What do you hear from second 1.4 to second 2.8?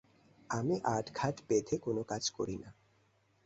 বেঁধে কোন কাজ করি না।